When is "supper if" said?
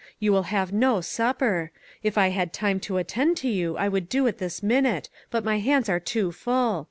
0.99-2.17